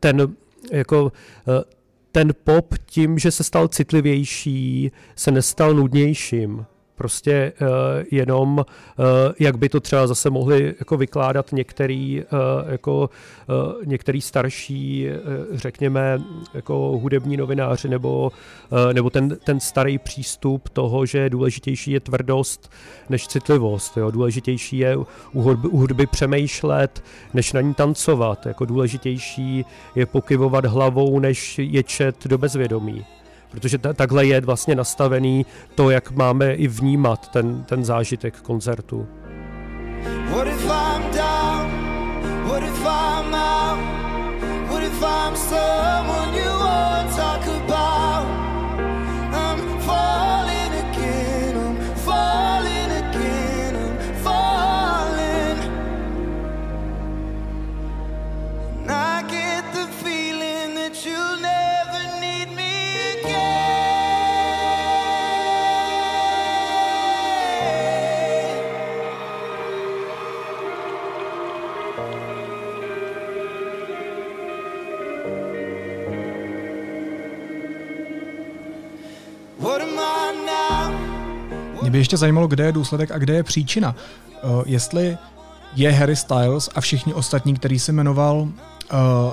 [0.00, 0.36] ten
[0.72, 1.12] jako
[1.48, 1.64] eh,
[2.12, 6.66] ten pop tím, že se stal citlivější, se nestal nudnějším
[6.98, 7.68] prostě uh,
[8.10, 9.04] jenom, uh,
[9.38, 13.10] jak by to třeba zase mohli jako vykládat některý, uh, jako,
[13.48, 16.20] uh, některý starší, uh, řekněme,
[16.54, 18.32] jako hudební novináři, nebo,
[18.70, 22.70] uh, nebo ten, ten starý přístup toho, že důležitější je tvrdost
[23.08, 23.96] než citlivost.
[23.96, 24.10] Jo?
[24.10, 24.96] Důležitější je
[25.32, 28.46] u hudby, u hudby přemýšlet, než na ní tancovat.
[28.46, 33.04] Jako důležitější je pokyvovat hlavou, než ječet do bezvědomí
[33.50, 39.08] protože ta, takhle je vlastně nastavený to, jak máme i vnímat ten, ten zážitek koncertu.
[40.30, 41.70] What if I'm down?
[42.48, 43.78] What if I'm out?
[44.70, 48.26] What if I'm someone you won't talk about?
[49.32, 55.58] I'm falling again, I'm falling again, I'm falling.
[58.82, 61.27] And I get the feeling that you'll
[81.82, 83.94] Mě by ještě zajímalo, kde je důsledek a kde je příčina.
[84.42, 85.18] Uh, jestli
[85.74, 88.48] je Harry Styles a všichni ostatní, který se jmenoval, uh,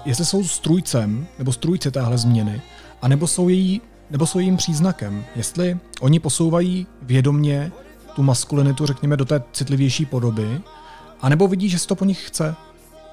[0.06, 2.62] jestli jsou strůjcem nebo strůjci téhle změny,
[3.02, 5.26] anebo jsou, její, nebo jsou jejím příznakem.
[5.36, 7.72] Jestli oni posouvají vědomně
[8.16, 10.62] tu maskulinitu, řekněme, do té citlivější podoby,
[11.22, 12.56] anebo vidí, že se to po nich chce.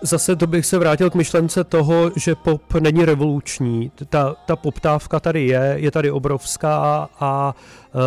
[0.03, 3.93] Zase to bych se vrátil k myšlence toho, že pop není revoluční.
[4.09, 7.55] Ta, ta poptávka tady je, je tady obrovská a
[7.95, 8.01] uh,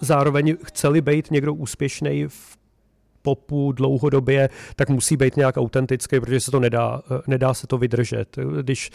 [0.00, 2.61] zároveň chceli být někdo úspěšný v
[3.22, 8.36] popu dlouhodobě, tak musí být nějak autentický, protože se to nedá, nedá se to vydržet.
[8.62, 8.90] Když,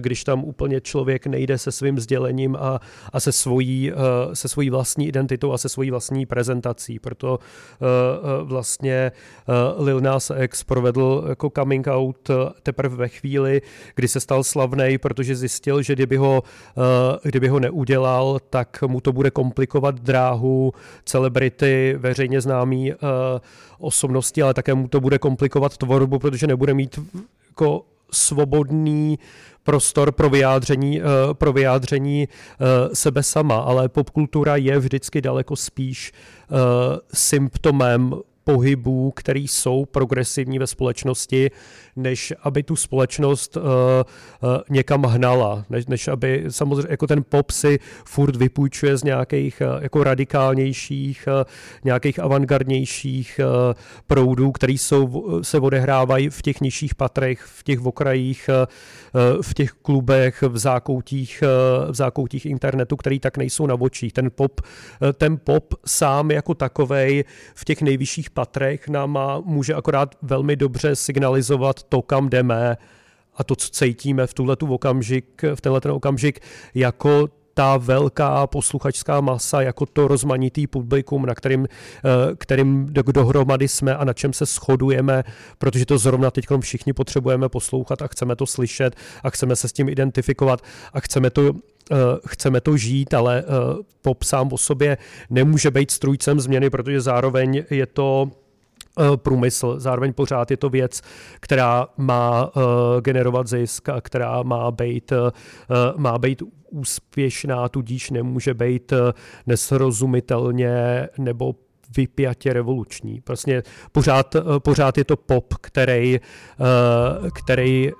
[0.00, 2.80] když tam úplně člověk nejde se svým sdělením a,
[3.12, 3.92] a se, svojí,
[4.32, 6.98] se svojí vlastní identitou a se svojí vlastní prezentací.
[6.98, 7.38] Proto
[8.42, 9.12] vlastně
[9.78, 12.30] Lil Nas X provedl jako coming out
[12.62, 13.62] teprve ve chvíli,
[13.94, 16.42] kdy se stal slavný, protože zjistil, že kdyby ho,
[17.22, 20.72] kdyby ho neudělal, tak mu to bude komplikovat dráhu
[21.04, 22.92] celebrity, veřejně známý
[23.78, 26.98] osobnosti, ale také mu to bude komplikovat tvorbu, protože nebude mít
[27.48, 29.18] jako svobodný
[29.62, 36.12] prostor pro vyjádření, eh, pro vyjádření eh, sebe sama, ale popkultura je vždycky daleko spíš
[36.12, 36.54] eh,
[37.14, 38.14] symptomem
[38.52, 41.50] pohybů, které jsou progresivní ve společnosti,
[41.96, 47.50] než aby tu společnost uh, uh, někam hnala, než, než aby samozřejmě jako ten pop
[47.50, 51.44] si furt vypůjčuje z nějakých uh, jako radikálnějších, uh,
[51.84, 53.74] nějakých avantgardnějších uh,
[54.06, 59.70] proudů, které jsou, se odehrávají v těch nižších patrech, v těch okrajích, uh, v těch
[59.72, 64.12] klubech, v zákoutích, uh, v zákoutích internetu, který tak nejsou na očích.
[64.12, 67.24] Ten pop, uh, ten pop sám jako takovej
[67.54, 72.76] v těch nejvyšších patrech nám má, může akorát velmi dobře signalizovat to, kam jdeme
[73.36, 76.40] a to, co cítíme v tuhle okamžik, v tenhle ten okamžik,
[76.74, 83.96] jako ta velká posluchačská masa, jako to rozmanitý publikum, na kterým, eh, kterým dohromady jsme
[83.96, 85.24] a na čem se shodujeme,
[85.58, 89.72] protože to zrovna teď všichni potřebujeme poslouchat a chceme to slyšet a chceme se s
[89.72, 90.62] tím identifikovat
[90.92, 91.52] a chceme to
[92.28, 94.98] chceme to žít, ale eh, pop sám o sobě
[95.30, 98.30] nemůže být strůjcem změny, protože zároveň je to
[99.00, 99.80] Eh, průmysl.
[99.80, 101.00] Zároveň pořád je to věc,
[101.40, 102.50] která má
[103.00, 105.12] generovat zisk a která má být,
[105.96, 108.92] má být úspěšná, tudíž nemůže být
[109.46, 111.54] nesrozumitelně nebo
[111.96, 113.20] vypjatě revoluční.
[113.20, 113.62] Prostě
[113.92, 116.20] pořád, pořád je to pop, který,
[117.34, 117.90] který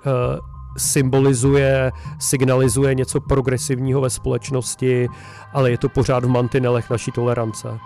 [0.79, 5.07] symbolizuje, signalizuje něco progresivního ve společnosti,
[5.53, 7.79] ale je to pořád v mantinelech naší tolerance.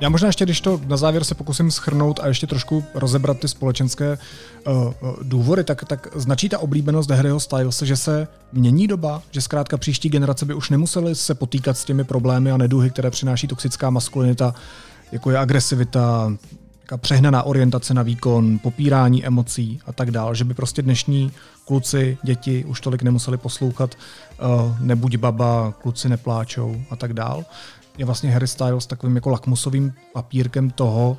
[0.00, 3.48] Já možná ještě, když to na závěr se pokusím schrnout a ještě trošku rozebrat ty
[3.48, 4.18] společenské
[4.66, 4.92] uh,
[5.22, 10.08] důvody, tak, tak značí ta oblíbenost Harryho Stylese, že se mění doba, že zkrátka příští
[10.08, 14.54] generace by už nemuseli se potýkat s těmi problémy a neduhy, které přináší toxická maskulinita,
[15.12, 16.32] jako je agresivita,
[16.96, 21.32] přehnaná orientace na výkon, popírání emocí a tak dál, že by prostě dnešní
[21.64, 27.44] kluci, děti už tolik nemuseli poslouchat uh, nebuď baba, kluci nepláčou a tak dál
[27.98, 31.18] je vlastně Harry Styles takovým jako lakmusovým papírkem toho,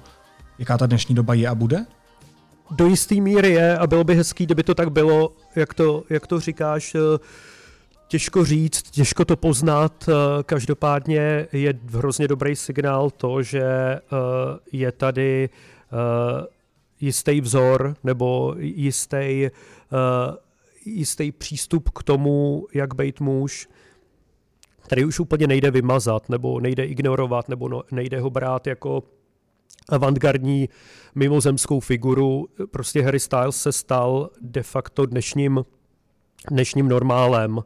[0.59, 1.85] jaká ta dnešní doba je a bude?
[2.71, 6.27] Do jisté míry je a bylo by hezký, kdyby to tak bylo, jak to, jak
[6.27, 6.99] to říkáš, eh,
[8.09, 10.13] Těžko říct, těžko to poznat, eh,
[10.43, 13.99] každopádně je hrozně dobrý signál to, že eh,
[14.71, 15.49] je tady
[16.99, 19.49] jistý vzor nebo jistý,
[20.85, 23.67] jistý přístup k tomu, jak být muž,
[24.87, 29.03] který už úplně nejde vymazat, nebo nejde ignorovat, nebo no, nejde ho brát jako
[29.89, 30.69] avantgardní
[31.15, 32.47] mimozemskou figuru.
[32.71, 35.65] Prostě Harry Styles se stal de facto dnešním,
[36.51, 37.59] dnešním normálem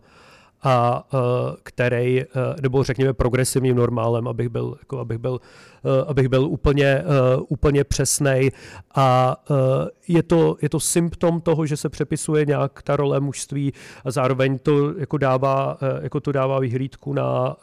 [0.64, 1.20] a uh,
[1.64, 5.39] který, uh, nebo řekněme progresivním normálem, abych byl, jako, abych byl
[5.86, 7.03] Eh, abych byl úplně, eh,
[7.47, 8.51] úplně přesnej.
[8.95, 13.74] A eh, je to, je to symptom toho, že se přepisuje nějak ta role mužství
[14.05, 17.55] a zároveň to jako dává, jako to dává vyhlídku na,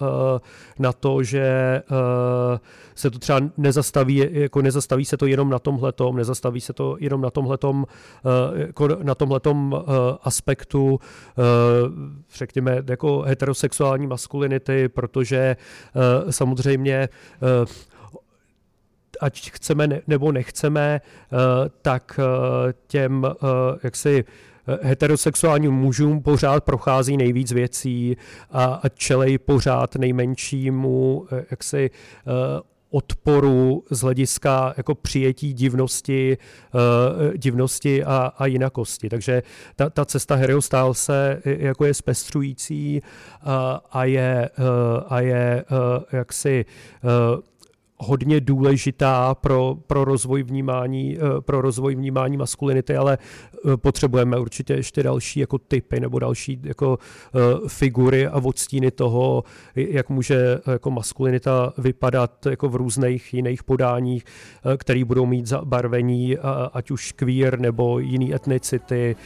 [0.79, 1.83] na to, že
[2.95, 7.21] se to třeba nezastaví, jako nezastaví se to jenom na tomhletom, nezastaví se to jenom
[7.21, 7.87] na tomhletom,
[8.55, 9.85] jako na tomhletom
[10.23, 11.01] aspektu,
[12.35, 15.57] řekněme, jako heterosexuální maskulinity, protože
[16.30, 17.09] samozřejmě
[19.20, 21.36] ať chceme nebo nechceme, eh,
[21.82, 23.47] tak eh, těm eh,
[23.82, 24.24] jaksi
[24.82, 28.16] heterosexuálním mužům pořád prochází nejvíc věcí
[28.51, 31.91] a, a čelej pořád nejmenšímu jaksi
[32.91, 36.39] odporu z hlediska jako přijetí divnosti,
[36.74, 39.09] uh, divnosti a, a jinakosti.
[39.09, 39.43] Takže
[39.76, 40.62] ta, ta cesta Harryho
[40.93, 43.53] se jako je zpestřující uh,
[43.91, 44.64] a je, uh,
[45.09, 46.64] a je uh, jaksi
[47.34, 47.41] uh,
[48.01, 54.75] hodně důležitá pro, pro, rozvoj vnímání, eh, pro rozvoj vnímání maskulinity, ale eh, potřebujeme určitě
[54.75, 56.99] ještě další jako typy nebo další jako
[57.35, 57.39] eh,
[57.69, 59.45] figury a odstíny toho,
[59.75, 64.25] jak může jako maskulinita vypadat jako v různých jiných podáních,
[64.77, 66.37] které budou mít zabarvení
[66.73, 69.17] ať už queer nebo jiný etnicity,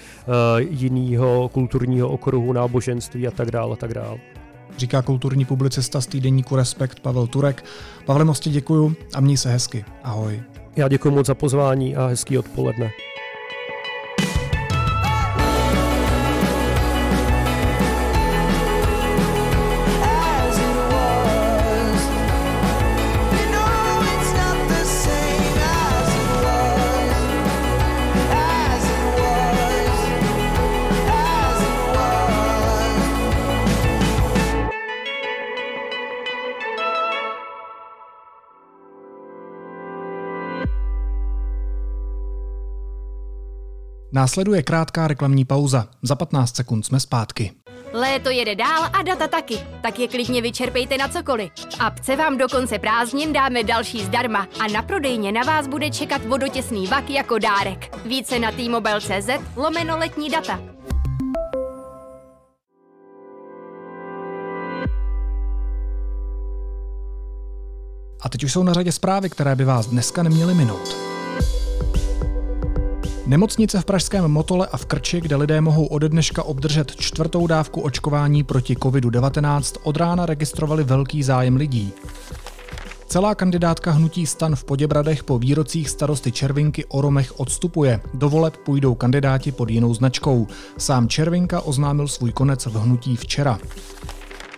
[0.68, 4.41] jiného kulturního okruhu, náboženství a tak dále a tak dále
[4.78, 7.64] říká kulturní publicista z týdeníku Respekt Pavel Turek.
[8.06, 9.84] Pavle, moc děkuju a měj se hezky.
[10.02, 10.42] Ahoj.
[10.76, 12.90] Já děkuji moc za pozvání a hezký odpoledne.
[44.14, 45.86] Následuje krátká reklamní pauza.
[46.02, 47.52] Za 15 sekund jsme zpátky.
[47.92, 51.52] Léto jede dál a data taky, tak je klidně vyčerpejte na cokoliv.
[51.54, 55.90] V apce vám do konce prázdnin dáme další zdarma a na prodejně na vás bude
[55.90, 57.96] čekat vodotěsný vak jako dárek.
[58.06, 60.60] Více na t-mobile.cz lomeno letní data.
[68.20, 71.11] A teď už jsou na řadě zprávy, které by vás dneska neměly minout.
[73.26, 77.80] Nemocnice v pražském Motole a v Krči, kde lidé mohou ode dneška obdržet čtvrtou dávku
[77.80, 81.92] očkování proti COVID-19, od rána registrovali velký zájem lidí.
[83.06, 88.00] Celá kandidátka hnutí stan v Poděbradech po výrocích starosty Červinky o Romech odstupuje.
[88.14, 90.46] Do voleb půjdou kandidáti pod jinou značkou.
[90.78, 93.58] Sám Červinka oznámil svůj konec v hnutí včera.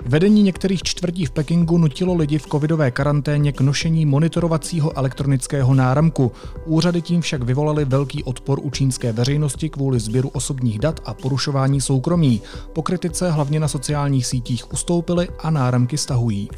[0.03, 6.33] Vedení některých čtvrtí v Pekingu nutilo lidi v covidové karanténě k nošení monitorovacího elektronického náramku.
[6.65, 11.81] Úřady tím však vyvolali velký odpor u čínské veřejnosti kvůli sběru osobních dat a porušování
[11.81, 12.43] soukromí.
[12.73, 16.49] Po kritice hlavně na sociálních sítích ustoupili a náramky stahují.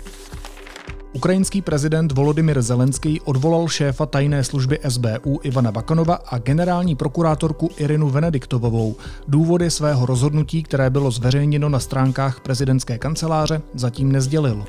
[1.16, 8.10] Ukrajinský prezident Volodymyr Zelenský odvolal šéfa tajné služby SBU Ivana Bakanova a generální prokurátorku Irinu
[8.10, 8.96] Venediktovovou.
[9.28, 14.64] Důvody svého rozhodnutí, které bylo zveřejněno na stránkách prezidentské kanceláře, zatím nezdělil.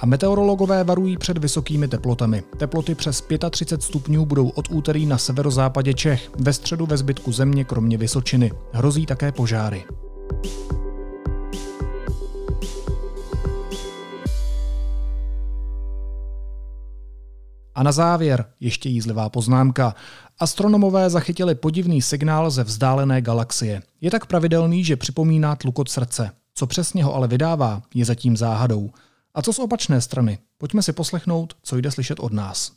[0.00, 2.42] A meteorologové varují před vysokými teplotami.
[2.56, 7.64] Teploty přes 35 stupňů budou od úterý na severozápadě Čech, ve středu ve zbytku země
[7.64, 8.52] kromě Vysočiny.
[8.72, 9.84] Hrozí také požáry.
[17.76, 19.94] A na závěr ještě jízlivá poznámka.
[20.38, 23.82] Astronomové zachytili podivný signál ze vzdálené galaxie.
[24.00, 26.30] Je tak pravidelný, že připomíná tlukot srdce.
[26.54, 28.90] Co přesně ho ale vydává, je zatím záhadou.
[29.34, 30.38] A co z opačné strany?
[30.58, 32.72] Pojďme si poslechnout, co jde slyšet od nás.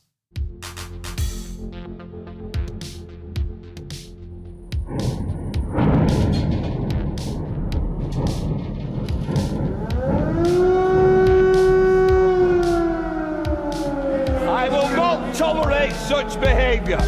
[16.70, 17.00] Such behaviour.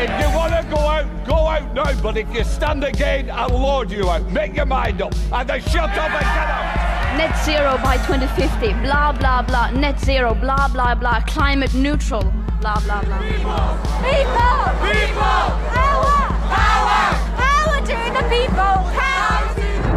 [0.00, 2.02] If you want to go out, go out now.
[2.02, 4.30] But if you stand again, I'll lord you out.
[4.30, 5.14] Make your mind up.
[5.32, 7.18] Either shut up and get out.
[7.18, 8.72] Net zero by 2050.
[8.84, 9.70] Blah, blah, blah.
[9.70, 10.34] Net zero.
[10.34, 11.20] Blah, blah, blah.
[11.22, 12.22] Climate neutral.
[12.60, 13.18] Blah, blah, blah.
[13.18, 13.78] People!
[14.02, 14.72] People!
[14.86, 15.48] People!
[15.74, 16.20] Power!
[16.58, 17.02] Power!
[17.36, 18.76] Power to the people!
[18.98, 19.94] Power to the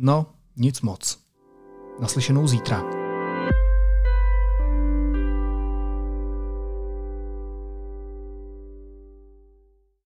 [0.00, 0.26] No,
[0.56, 1.18] nic moc.
[2.00, 2.97] Naslyšenou zítra.